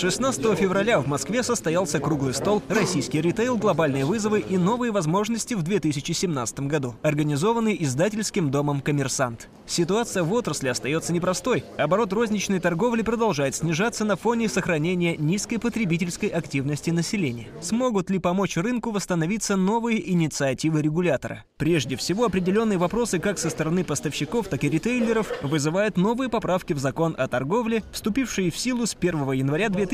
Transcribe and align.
16 0.00 0.58
февраля 0.58 0.98
в 0.98 1.06
Москве 1.06 1.42
состоялся 1.42 2.00
круглый 2.00 2.32
стол 2.32 2.62
«Российский 2.70 3.20
ритейл. 3.20 3.58
Глобальные 3.58 4.06
вызовы 4.06 4.40
и 4.40 4.56
новые 4.56 4.92
возможности 4.92 5.52
в 5.52 5.62
2017 5.62 6.60
году», 6.60 6.94
организованный 7.02 7.76
издательским 7.78 8.50
домом 8.50 8.80
«Коммерсант». 8.80 9.50
Ситуация 9.66 10.22
в 10.22 10.32
отрасли 10.32 10.68
остается 10.68 11.12
непростой. 11.12 11.64
Оборот 11.76 12.14
розничной 12.14 12.60
торговли 12.60 13.02
продолжает 13.02 13.54
снижаться 13.54 14.06
на 14.06 14.16
фоне 14.16 14.48
сохранения 14.48 15.18
низкой 15.18 15.58
потребительской 15.58 16.30
активности 16.30 16.88
населения. 16.88 17.48
Смогут 17.60 18.08
ли 18.08 18.18
помочь 18.18 18.56
рынку 18.56 18.92
восстановиться 18.92 19.56
новые 19.56 20.10
инициативы 20.10 20.80
регулятора? 20.80 21.44
Прежде 21.58 21.96
всего, 21.96 22.24
определенные 22.24 22.78
вопросы 22.78 23.18
как 23.18 23.38
со 23.38 23.50
стороны 23.50 23.84
поставщиков, 23.84 24.48
так 24.48 24.64
и 24.64 24.70
ритейлеров 24.70 25.30
вызывают 25.42 25.98
новые 25.98 26.30
поправки 26.30 26.72
в 26.72 26.78
закон 26.78 27.14
о 27.18 27.28
торговле, 27.28 27.82
вступившие 27.92 28.50
в 28.50 28.56
силу 28.56 28.86
с 28.86 28.96
1 28.98 29.32
января 29.32 29.68
2017 29.68 29.89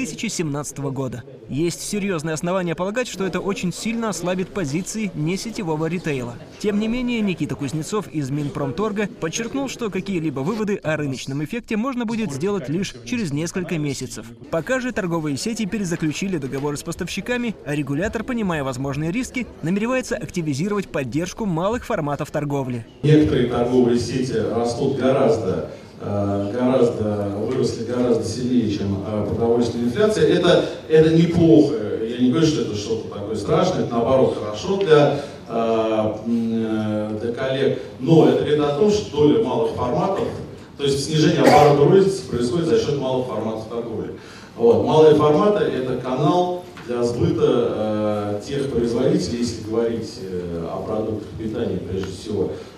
года. 0.91 1.23
Есть 1.49 1.81
серьезные 1.81 2.35
основания 2.35 2.75
полагать, 2.75 3.09
что 3.09 3.25
это 3.25 3.41
очень 3.41 3.73
сильно 3.73 4.09
ослабит 4.09 4.49
позиции 4.49 5.11
несетевого 5.15 5.87
ритейла. 5.87 6.35
Тем 6.59 6.81
не 6.81 6.89
менее, 6.89 7.21
Никита 7.21 7.55
Кузнецов 7.55 8.09
из 8.09 8.31
Минпромторга 8.31 9.09
подчеркнул, 9.21 9.69
что 9.69 9.91
какие-либо 9.91 10.41
выводы 10.41 10.77
о 10.77 10.97
рыночном 10.97 11.45
эффекте 11.45 11.77
можно 11.77 12.05
будет 12.05 12.33
сделать 12.33 12.69
лишь 12.69 12.95
через 13.05 13.33
несколько 13.33 13.79
месяцев. 13.79 14.27
Пока 14.51 14.81
же 14.81 14.93
торговые 14.93 15.37
сети 15.37 15.67
перезаключили 15.67 16.39
договоры 16.39 16.77
с 16.77 16.83
поставщиками, 16.83 17.55
а 17.65 17.75
регулятор, 17.75 18.25
понимая 18.25 18.65
возможные 18.65 19.13
риски, 19.13 19.47
намеревается 19.63 20.17
активизировать 20.17 20.89
поддержку 20.89 21.47
малых 21.47 21.85
форматов 21.85 22.31
торговли. 22.31 22.87
Некоторые 23.03 23.49
торговые 23.49 23.99
сети 23.99 24.33
растут 24.33 24.99
гораздо 24.99 25.71
гораздо, 26.01 27.29
выросли 27.39 27.85
гораздо 27.85 28.25
сильнее, 28.25 28.71
чем 28.71 29.03
э, 29.07 29.27
продовольственная 29.29 29.87
инфляция. 29.87 30.29
Это, 30.29 30.65
это 30.89 31.15
неплохо. 31.15 31.75
Я 32.07 32.19
не 32.19 32.31
говорю, 32.31 32.47
что 32.47 32.63
это 32.63 32.77
что-то 32.77 33.15
такое 33.15 33.37
страшное, 33.37 33.85
это 33.85 33.95
наоборот 33.95 34.37
хорошо 34.39 34.77
для, 34.77 35.21
э, 35.49 37.19
для 37.21 37.33
коллег. 37.33 37.83
Но 38.01 38.29
это 38.29 38.39
говорит 38.39 38.61
о 38.61 38.79
том, 38.79 38.91
что 38.91 39.17
доля 39.17 39.43
малых 39.43 39.73
форматов, 39.73 40.29
то 40.77 40.85
есть 40.85 41.07
снижение 41.07 41.41
оборота 41.41 41.91
розницы 41.91 42.27
происходит 42.29 42.67
за 42.67 42.79
счет 42.79 42.99
малых 42.99 43.27
форматов 43.27 43.65
торговли. 43.69 44.13
Вот. 44.57 44.85
Малые 44.85 45.15
форматы– 45.15 45.65
это 45.67 45.97
канал 45.97 46.65
для 46.87 47.03
сбыта 47.03 48.39
э, 48.39 48.41
тех 48.47 48.71
производителей, 48.71 49.39
если 49.39 49.69
говорить 49.69 50.21
э, 50.23 50.67
о 50.71 50.83
продуктах 50.83 51.29
питания 51.39 51.79
прежде 51.79 52.13
всего, 52.13 52.53
Э, 52.53 52.76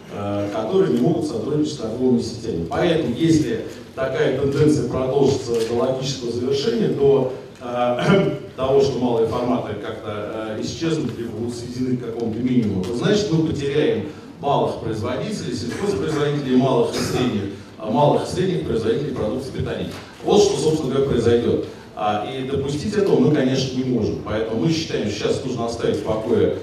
которые 0.52 0.92
не 0.94 1.00
могут 1.00 1.27
сотрудничать 1.27 1.74
с 1.74 1.77
торговыми 1.77 2.20
сетями. 2.20 2.66
Поэтому, 2.69 3.14
если 3.14 3.66
такая 3.94 4.38
тенденция 4.38 4.88
продолжится 4.88 5.52
до 5.69 5.75
логического 5.75 6.33
завершения, 6.33 6.88
до 6.88 7.33
э, 7.60 8.30
того, 8.56 8.80
что 8.80 8.98
малые 8.98 9.28
форматы 9.28 9.75
как-то 9.75 10.56
э, 10.56 10.62
исчезнут, 10.62 11.19
либо 11.19 11.30
будут 11.30 11.55
сведены 11.55 11.97
к 11.97 12.05
какому-то 12.05 12.38
минимуму, 12.38 12.84
то 12.84 12.97
значит 12.97 13.30
мы 13.30 13.47
потеряем 13.47 14.08
малых 14.41 14.80
производителей, 14.80 15.55
сельхозпроизводителей, 15.55 16.56
малых 16.56 16.94
и 16.94 16.98
средних, 16.98 17.42
малых 17.78 18.28
и 18.28 18.30
средних 18.30 18.66
производителей 18.66 19.14
продуктов 19.14 19.50
питания. 19.50 19.91
Вот 20.25 20.42
что, 20.42 20.56
собственно 20.58 20.94
говоря, 20.94 21.10
произойдет. 21.10 21.66
А, 21.97 22.28
и 22.30 22.48
допустить 22.48 22.94
этого 22.94 23.19
мы, 23.19 23.34
конечно, 23.34 23.77
не 23.77 23.84
можем. 23.84 24.20
Поэтому 24.25 24.64
мы 24.64 24.72
считаем, 24.72 25.10
что 25.10 25.19
сейчас 25.19 25.44
нужно 25.44 25.66
оставить 25.66 25.97
в 25.97 26.05
покое, 26.05 26.58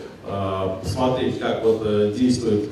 посмотреть, 0.82 1.38
как 1.38 1.64
вот 1.64 2.16
действует 2.16 2.64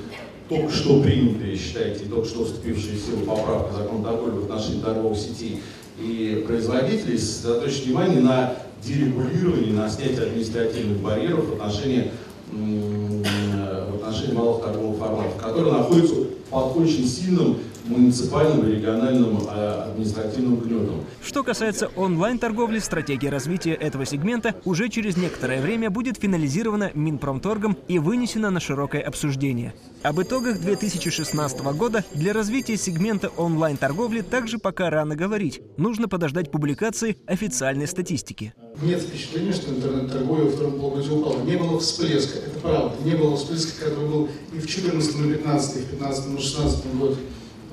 только 0.54 0.74
что 0.74 1.02
принятые, 1.02 1.58
считайте, 1.58 2.06
только 2.06 2.28
что 2.28 2.46
вступившие 2.46 2.98
в 2.98 3.02
силу 3.02 3.26
поправка 3.26 3.74
закона 3.76 4.04
торговли 4.04 4.40
в 4.40 4.44
отношении 4.44 4.82
торговых 4.82 5.18
сетей 5.18 5.62
и 6.00 6.44
производителей, 6.46 7.18
сосредоточить 7.18 7.86
внимание 7.86 8.22
на 8.22 8.56
дерегулировании, 8.84 9.72
на 9.72 9.90
снятии 9.90 10.22
административных 10.22 11.00
барьеров 11.00 11.50
в 11.50 11.54
отношении, 11.54 12.12
в 12.52 13.96
отношении 13.96 14.34
малых 14.34 14.64
торговых 14.64 15.00
форматов, 15.00 15.38
которые 15.38 15.74
находятся 15.74 16.16
под 16.50 16.78
очень 16.78 17.08
сильным 17.08 17.58
муниципальным 17.86 18.68
и 18.68 18.76
региональным 18.76 19.40
а, 19.48 19.90
административным 19.92 20.60
гнетом. 20.60 21.04
Что 21.24 21.44
касается 21.44 21.90
онлайн-торговли, 21.96 22.80
стратегия 22.80 23.30
развития 23.30 23.74
этого 23.74 24.06
сегмента 24.06 24.56
уже 24.66 24.90
через 24.90 25.18
некоторое 25.18 25.62
время 25.62 25.90
будет 25.90 26.18
финализирована 26.18 26.92
Минпромторгом 26.94 27.78
и 27.88 28.00
вынесена 28.00 28.50
на 28.50 28.60
широкое 28.60 29.02
обсуждение. 29.02 29.74
Об 30.02 30.22
итогах 30.22 30.60
2016 30.60 31.62
года 31.78 32.04
для 32.14 32.34
развития 32.34 32.78
сегмента 32.78 33.30
онлайн-торговли 33.30 34.22
также 34.22 34.58
пока 34.58 34.90
рано 34.90 35.16
говорить. 35.16 35.62
Нужно 35.78 36.08
подождать 36.08 36.52
публикации 36.52 37.18
официальной 37.26 37.88
статистики. 37.88 38.54
Нет 38.82 39.02
впечатления, 39.02 39.54
что 39.54 39.72
интернет-торговля 39.72 40.46
во 40.46 40.52
втором 40.52 40.80
полугодии 40.80 41.10
упала. 41.10 41.42
Не 41.44 41.56
было 41.56 41.80
всплеска, 41.80 42.40
это 42.40 42.60
правда. 42.60 42.96
Не 43.04 43.16
было 43.16 43.38
всплеска, 43.38 43.86
который 43.86 44.08
был 44.08 44.30
и 44.52 44.58
в 44.58 44.66
2014, 44.66 45.16
и 45.16 45.20
в 45.20 45.28
2015, 45.28 45.76
и 45.76 45.80
в 45.80 46.00
2015, 46.00 46.26
и 46.26 46.28
в 46.28 46.32
2016 46.32 47.00
году 47.00 47.18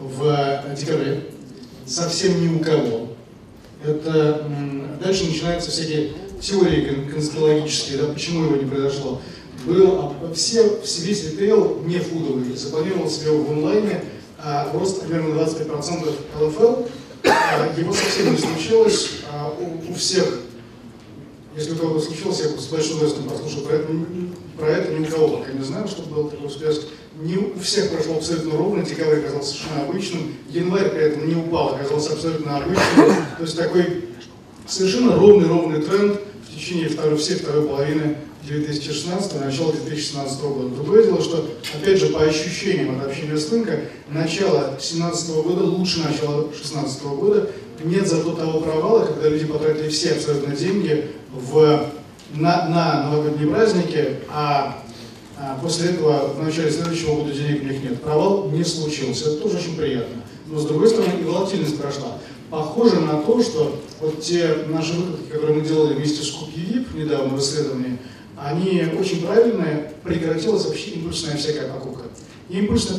в 0.01 0.75
декабре, 0.79 1.25
совсем 1.87 2.41
ни 2.41 2.57
у 2.57 2.61
кого. 2.61 3.09
Это 3.85 4.47
дальше 5.03 5.27
начинаются 5.27 5.71
всякие 5.71 6.13
теории 6.41 7.09
конспирологические, 7.13 7.99
да, 7.99 8.13
почему 8.13 8.45
его 8.45 8.57
не 8.57 8.69
произошло. 8.69 9.21
Был, 9.67 9.99
а, 9.99 10.33
все, 10.35 10.81
весь 11.01 11.31
ритейл 11.31 11.83
не 11.85 11.99
фудовый 11.99 12.57
запланировал 12.57 13.11
себе 13.11 13.31
в 13.31 13.51
онлайне 13.51 14.03
а, 14.39 14.73
рост 14.73 15.03
примерно 15.03 15.39
25% 15.39 16.15
ЛФЛ. 16.41 16.83
А, 17.25 17.79
его 17.79 17.93
совсем 17.93 18.33
не 18.33 18.39
случилось. 18.39 19.11
А, 19.31 19.55
у, 19.59 19.91
у 19.91 19.95
всех, 19.95 20.41
если 21.55 21.73
у 21.73 21.77
кого-то 21.77 22.01
случилось, 22.01 22.41
я 22.41 22.49
с 22.49 22.67
большим 22.69 22.97
удовольствием 22.97 23.29
послушал 23.29 23.63
про 23.63 23.75
это, 23.75 23.89
про 24.59 24.67
это 24.69 24.95
ни 24.95 25.07
у 25.07 25.11
кого 25.11 25.29
пока 25.39 25.53
не 25.53 25.65
знаю, 25.65 25.87
что 25.89 26.03
был 26.03 26.31
такой 26.31 26.49
всплеск 26.49 26.83
не 27.21 27.37
у 27.37 27.59
всех 27.61 27.91
прошло 27.91 28.17
абсолютно 28.17 28.57
ровно, 28.57 28.83
декабрь 28.83 29.19
оказался 29.19 29.55
совершенно 29.55 29.83
обычным, 29.83 30.35
январь 30.49 30.91
при 30.91 31.03
этом 31.03 31.29
не 31.29 31.35
упал, 31.35 31.75
оказался 31.75 32.15
абсолютно 32.15 32.57
обычным. 32.57 33.07
То 33.37 33.43
есть 33.43 33.57
такой 33.57 34.05
совершенно 34.67 35.17
ровный-ровный 35.17 35.83
тренд 35.83 36.21
в 36.49 36.55
течение 36.55 36.89
второй, 36.89 37.19
всей 37.19 37.37
второй 37.37 37.69
половины 37.69 38.17
2016 38.45 39.41
начала 39.41 39.73
2017 39.73 40.41
года. 40.43 40.75
Другое 40.75 41.05
дело, 41.05 41.21
что, 41.21 41.47
опять 41.75 41.99
же, 41.99 42.07
по 42.07 42.23
ощущениям 42.23 42.99
от 42.99 43.07
общения 43.07 43.37
с 43.37 43.51
рынка, 43.53 43.81
начало 44.09 44.69
2017 44.69 45.31
года 45.45 45.65
лучше 45.65 46.01
начала 46.01 46.45
2016 46.45 47.03
года. 47.03 47.51
Нет 47.85 48.09
зато 48.09 48.33
того 48.33 48.61
провала, 48.61 49.07
когда 49.07 49.29
люди 49.29 49.47
потратили 49.47 49.89
все 49.89 50.13
абсолютно 50.13 50.55
деньги 50.55 51.11
в, 51.33 51.87
на, 52.35 52.69
на 52.69 53.03
новогодние 53.05 53.49
праздники, 53.49 54.17
а 54.29 54.83
после 55.63 55.91
этого 55.91 56.35
в 56.35 56.43
начале 56.43 56.71
следующего 56.71 57.17
года 57.17 57.33
денег 57.33 57.63
у 57.63 57.67
них 57.67 57.83
нет. 57.83 58.03
Провал 58.03 58.51
не 58.51 58.65
случился. 58.65 59.31
Это 59.31 59.43
тоже 59.43 59.59
очень 59.59 59.77
приятно. 59.77 60.23
Но 60.47 60.59
с 60.59 60.67
другой 60.67 60.89
стороны 60.89 61.21
и 61.21 61.25
волатильность 61.25 61.81
прошла. 61.81 62.19
Похоже 62.51 63.01
на 63.01 63.23
то, 63.23 63.41
что 63.43 63.81
вот 64.01 64.21
те 64.21 64.65
наши 64.69 64.95
выкладки, 64.95 65.31
которые 65.31 65.61
мы 65.61 65.67
делали 65.67 65.95
вместе 65.95 66.25
с 66.25 66.31
Купьевип 66.33 66.93
недавно 66.95 67.37
в 67.37 67.41
исследовании, 67.41 67.99
они 68.37 68.83
очень 68.99 69.25
правильные, 69.25 69.93
прекратилась 70.03 70.65
вообще 70.65 70.93
импульсная 70.93 71.37
всякая 71.37 71.69
покупка. 71.69 72.05
Импульсно 72.49 72.99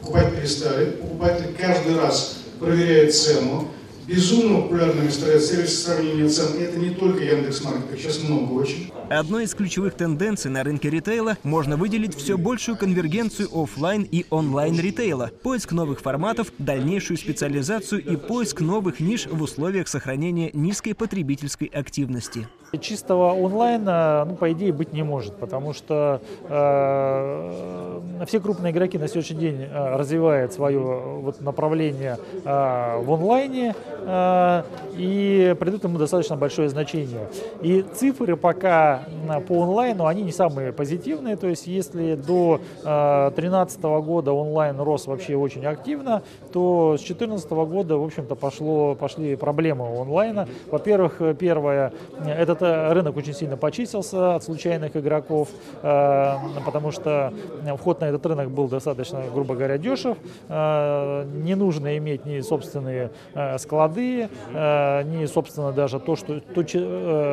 покупать 0.00 0.34
перестали, 0.34 0.92
покупатель 0.92 1.54
каждый 1.58 1.96
раз 1.96 2.38
проверяет 2.58 3.14
цену, 3.14 3.68
безумно 4.08 4.62
популярными 4.62 5.10
стали 5.10 5.38
сервисы 5.38 5.84
сравнения 5.84 6.28
цен. 6.28 6.56
И 6.58 6.62
это 6.62 6.78
не 6.78 6.90
только 6.90 7.22
Яндекс.Маркет, 7.22 7.92
их 7.92 8.00
сейчас 8.00 8.22
много 8.22 8.52
очень. 8.54 8.90
Одной 9.10 9.44
из 9.44 9.54
ключевых 9.54 9.94
тенденций 9.94 10.50
на 10.50 10.64
рынке 10.64 10.90
ритейла 10.90 11.36
можно 11.42 11.76
выделить 11.76 12.14
все 12.14 12.36
большую 12.36 12.76
конвергенцию 12.76 13.48
офлайн 13.52 14.02
и 14.02 14.26
онлайн 14.30 14.78
ритейла, 14.78 15.30
поиск 15.42 15.72
новых 15.72 16.00
форматов, 16.00 16.52
дальнейшую 16.58 17.16
специализацию 17.16 18.04
и 18.04 18.16
поиск 18.16 18.60
новых 18.60 19.00
ниш 19.00 19.26
в 19.26 19.42
условиях 19.42 19.88
сохранения 19.88 20.50
низкой 20.52 20.94
потребительской 20.94 21.68
активности. 21.68 22.48
Чистого 22.80 23.32
онлайна, 23.32 24.26
ну, 24.28 24.36
по 24.36 24.52
идее, 24.52 24.74
быть 24.74 24.92
не 24.92 25.02
может, 25.02 25.36
потому 25.36 25.72
что 25.72 26.20
э, 26.42 28.24
все 28.26 28.40
крупные 28.40 28.72
игроки 28.72 28.98
на 28.98 29.08
сегодняшний 29.08 29.38
день 29.38 29.62
э, 29.62 29.96
развивают 29.96 30.52
свое 30.52 30.78
вот, 30.78 31.40
направление 31.40 32.18
э, 32.44 33.02
в 33.02 33.10
онлайне 33.10 33.74
и 34.06 35.56
придают 35.58 35.84
ему 35.84 35.98
достаточно 35.98 36.36
большое 36.36 36.68
значение. 36.68 37.28
И 37.62 37.82
цифры 37.82 38.36
пока 38.36 39.02
по 39.46 39.62
онлайну, 39.62 40.06
они 40.06 40.22
не 40.22 40.32
самые 40.32 40.72
позитивные, 40.72 41.36
то 41.36 41.46
есть 41.46 41.66
если 41.66 42.14
до 42.14 42.60
2013 42.82 43.78
э, 43.82 44.00
года 44.00 44.32
онлайн 44.32 44.80
рос 44.80 45.06
вообще 45.06 45.36
очень 45.36 45.64
активно, 45.66 46.22
то 46.52 46.96
с 46.96 47.00
2014 47.00 47.50
года, 47.50 47.96
в 47.98 48.04
общем-то, 48.04 48.34
пошло, 48.34 48.94
пошли 48.94 49.36
проблемы 49.36 49.86
онлайна. 50.00 50.48
Во-первых, 50.70 51.20
первое, 51.38 51.92
этот 52.24 52.62
э, 52.62 52.92
рынок 52.92 53.16
очень 53.16 53.34
сильно 53.34 53.56
почистился 53.56 54.36
от 54.36 54.44
случайных 54.44 54.96
игроков, 54.96 55.48
э, 55.82 56.36
потому 56.64 56.90
что 56.90 57.32
вход 57.78 58.00
на 58.00 58.06
этот 58.06 58.24
рынок 58.26 58.50
был 58.50 58.68
достаточно, 58.68 59.22
грубо 59.32 59.54
говоря, 59.54 59.78
дешев. 59.78 60.16
Э, 60.48 61.24
не 61.24 61.54
нужно 61.54 61.96
иметь 61.98 62.24
ни 62.24 62.40
собственные 62.40 63.10
склады, 63.58 63.87
склады, 63.88 64.28
ни, 64.52 65.26
собственно, 65.26 65.72
даже 65.72 65.98
то, 66.00 66.16
что, 66.16 66.40
то, 66.40 66.62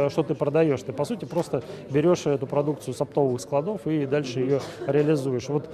что 0.09 0.23
ты 0.23 0.35
продаешь. 0.35 0.81
Ты, 0.81 0.93
по 0.93 1.05
сути, 1.05 1.25
просто 1.25 1.63
берешь 1.89 2.25
эту 2.25 2.47
продукцию 2.47 2.93
с 2.93 3.01
оптовых 3.01 3.41
складов 3.41 3.85
и 3.85 4.05
дальше 4.05 4.39
ее 4.39 4.61
реализуешь. 4.87 5.49
Вот 5.49 5.69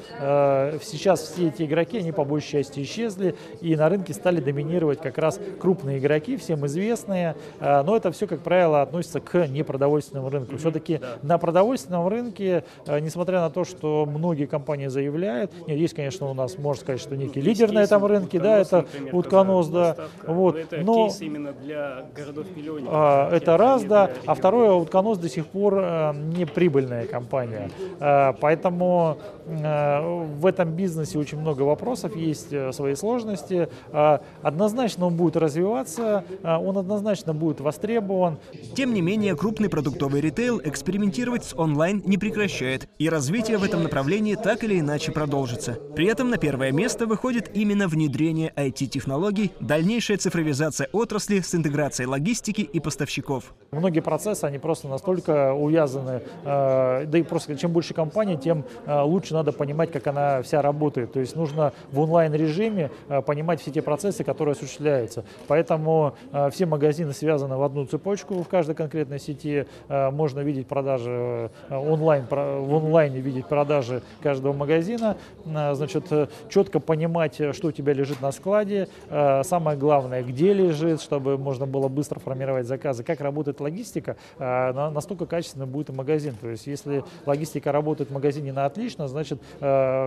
сейчас 0.83 1.21
все 1.21 1.47
эти 1.49 1.63
игроки, 1.63 1.99
они 1.99 2.11
по 2.11 2.23
большей 2.25 2.51
части 2.51 2.81
исчезли, 2.81 3.35
и 3.61 3.75
на 3.75 3.89
рынке 3.89 4.13
стали 4.13 4.41
доминировать 4.41 4.99
как 5.01 5.17
раз 5.17 5.39
крупные 5.59 5.99
игроки, 5.99 6.37
всем 6.37 6.65
известные, 6.65 7.35
но 7.59 7.95
это 7.95 8.11
все, 8.11 8.27
как 8.27 8.41
правило, 8.41 8.81
относится 8.81 9.19
к 9.19 9.47
непродовольственному 9.47 10.29
рынку. 10.29 10.57
Все-таки 10.57 10.97
да. 10.97 11.17
на 11.21 11.37
продовольственном 11.37 12.07
рынке, 12.07 12.63
несмотря 12.87 13.41
на 13.41 13.49
то, 13.49 13.63
что 13.63 14.05
многие 14.05 14.45
компании 14.45 14.87
заявляют, 14.87 15.51
нет, 15.67 15.77
есть, 15.77 15.93
конечно, 15.93 16.27
у 16.27 16.33
нас, 16.33 16.57
можно 16.57 16.81
сказать, 16.81 17.01
что 17.01 17.15
некий 17.15 17.41
лидер 17.41 17.71
на 17.71 17.79
этом 17.79 18.05
рынке, 18.05 18.39
да, 18.39 18.59
это 18.59 18.85
утконос, 19.11 19.67
да, 19.67 19.95
вот, 20.25 20.70
это 20.73 20.85
но 20.85 21.07
кейс 21.07 21.21
именно 21.21 21.53
для 21.53 22.05
городов-миллионников. 22.15 22.93
А, 22.93 23.29
это 23.31 23.57
раз, 23.57 23.83
да, 23.83 24.11
а 24.25 24.35
второе, 24.35 24.71
утконос 24.71 25.17
до 25.17 25.29
сих 25.29 25.47
пор 25.47 25.75
а, 25.77 26.13
не 26.13 26.45
прибыльная 26.45 27.05
компания, 27.07 27.69
а, 27.99 28.33
поэтому 28.33 29.17
в 29.51 30.45
этом 30.45 30.71
бизнесе 30.71 31.19
очень 31.19 31.39
много 31.39 31.63
вопросов, 31.63 32.15
есть 32.15 32.53
а, 32.53 32.71
свои 32.71 32.95
сложности, 32.95 33.69
а, 33.91 34.21
однозначно 34.41 35.07
он 35.07 35.15
будет 35.15 35.35
развиваться, 35.35 36.23
он 36.43 36.77
однозначно 36.77 37.33
будет 37.33 37.59
востребован. 37.59 38.39
Тем 38.75 38.93
не 38.93 39.01
менее, 39.01 39.35
крупный 39.35 39.69
продуктовый 39.69 40.21
ритейл 40.21 40.61
экспериментировать 40.63 41.43
с 41.43 41.55
онлайн 41.55 42.01
не 42.05 42.17
прекращает, 42.17 42.87
и 42.97 43.09
развитие 43.09 43.57
в 43.57 43.63
этом 43.63 43.83
направлении 43.83 44.35
так 44.35 44.63
или 44.63 44.79
иначе 44.79 45.11
продолжится. 45.11 45.77
При 45.95 46.07
этом 46.07 46.29
на 46.29 46.37
первое 46.37 46.71
место 46.71 47.05
выходит 47.05 47.51
именно 47.53 47.87
внедрение 47.87 48.53
IT-технологий, 48.55 49.51
дальнейшая 49.59 50.17
цифровизация 50.17 50.87
отрасли 50.93 51.39
с 51.39 51.53
интеграцией 51.53 52.07
логистики 52.07 52.61
и 52.61 52.79
поставщиков. 52.79 53.53
Многие 53.71 54.01
процессы, 54.01 54.45
они 54.45 54.59
просто 54.59 54.87
настолько 54.87 55.53
увязаны, 55.53 56.21
э, 56.43 57.05
да 57.05 57.17
и 57.17 57.23
просто 57.23 57.55
чем 57.57 57.71
больше 57.71 57.93
компаний, 57.93 58.37
тем 58.37 58.65
э, 58.85 59.01
лучше 59.01 59.33
надо 59.41 59.51
понимать, 59.51 59.91
как 59.91 60.07
она 60.07 60.41
вся 60.41 60.61
работает. 60.61 61.13
То 61.13 61.19
есть 61.19 61.35
нужно 61.35 61.73
в 61.91 61.99
онлайн-режиме 61.99 62.91
э, 63.09 63.21
понимать 63.21 63.61
все 63.61 63.71
те 63.71 63.81
процессы, 63.81 64.23
которые 64.23 64.53
осуществляются. 64.53 65.23
Поэтому 65.47 66.13
все 66.51 66.65
магазины 66.65 67.13
связаны 67.13 67.57
в 67.57 67.63
одну 67.63 67.85
цепочку 67.85 68.41
в 68.41 68.47
каждой 68.47 68.75
конкретной 68.75 69.19
сети. 69.19 69.65
Можно 69.89 70.41
видеть 70.41 70.67
продажи 70.67 71.49
онлайн, 71.69 72.25
в 72.29 72.75
онлайне 72.75 73.19
видеть 73.19 73.47
продажи 73.47 74.01
каждого 74.21 74.53
магазина. 74.53 75.17
Значит, 75.45 76.05
четко 76.49 76.79
понимать, 76.79 77.35
что 77.53 77.67
у 77.67 77.71
тебя 77.71 77.93
лежит 77.93 78.21
на 78.21 78.31
складе. 78.31 78.87
Самое 79.09 79.77
главное, 79.77 80.23
где 80.23 80.53
лежит, 80.53 81.01
чтобы 81.01 81.37
можно 81.37 81.65
было 81.65 81.87
быстро 81.87 82.19
формировать 82.19 82.67
заказы. 82.67 83.03
Как 83.03 83.21
работает 83.21 83.59
логистика, 83.59 84.15
настолько 84.37 85.25
качественно 85.25 85.65
будет 85.65 85.89
и 85.89 85.93
магазин. 85.93 86.35
То 86.39 86.49
есть 86.49 86.67
если 86.67 87.03
логистика 87.25 87.71
работает 87.71 88.09
в 88.09 88.13
магазине 88.13 88.53
на 88.53 88.65
отлично, 88.65 89.07
значит 89.23 89.41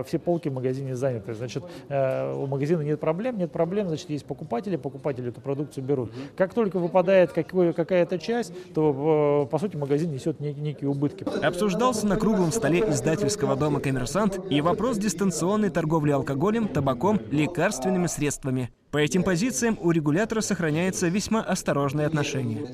все 0.07 0.19
полки 0.19 0.49
в 0.49 0.53
магазине 0.53 0.95
заняты. 0.95 1.33
Значит 1.33 1.63
у 1.89 2.45
магазина 2.47 2.81
нет 2.81 2.99
проблем, 2.99 3.37
нет 3.37 3.51
проблем, 3.51 3.87
значит 3.87 4.09
есть 4.09 4.25
покупатели, 4.25 4.75
покупатели 4.75 5.29
эту 5.29 5.41
продукцию 5.41 5.83
берут. 5.83 6.11
Как 6.37 6.53
только 6.53 6.79
выпадает 6.79 7.31
какая-то 7.31 8.19
часть, 8.19 8.53
то 8.73 9.47
по 9.49 9.59
сути 9.59 9.75
магазин 9.75 10.11
несет 10.11 10.39
некие 10.39 10.89
убытки. 10.89 11.25
Обсуждался 11.43 12.07
на 12.07 12.17
круглом 12.17 12.51
столе 12.51 12.79
издательского 12.79 13.55
дома 13.55 13.79
«Коммерсант» 13.79 14.39
и 14.49 14.61
вопрос 14.61 14.97
дистанционной 14.97 15.69
торговли 15.69 16.11
алкоголем, 16.11 16.67
табаком, 16.67 17.19
лекарственными 17.31 18.07
средствами. 18.07 18.69
По 18.95 18.99
этим 18.99 19.23
позициям 19.23 19.77
у 19.81 19.91
регулятора 19.91 20.39
сохраняется 20.39 21.09
весьма 21.09 21.41
осторожное 21.41 22.07
отношение. 22.07 22.65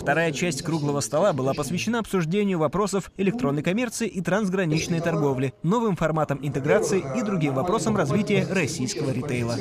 Вторая 0.00 0.32
часть 0.32 0.62
круглого 0.62 1.00
стола 1.00 1.34
была 1.34 1.52
посвящена 1.52 1.98
обсуждению 1.98 2.58
вопросов 2.58 3.12
электронной 3.18 3.62
коммерции 3.62 4.08
и 4.08 4.22
трансграничной 4.22 5.02
торговли, 5.02 5.52
новым 5.62 5.94
форматам 5.94 6.38
интеграции 6.40 7.04
и 7.14 7.20
другим 7.20 7.52
вопросам 7.52 7.94
развития 7.94 8.46
российского 8.50 9.10
ритейла. 9.10 9.56